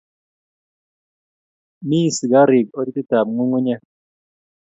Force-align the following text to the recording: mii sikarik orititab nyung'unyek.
mii 1.87 2.09
sikarik 2.17 2.67
orititab 2.79 3.27
nyung'unyek. 3.33 3.81